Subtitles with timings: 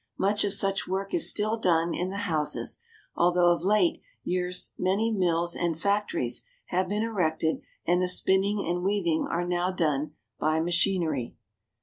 [0.17, 2.79] Much of such work is still done in the houses,
[3.15, 8.81] although of late years many mills and factories have been erected, and the spinning and
[8.83, 11.35] weaving are now done by machinery.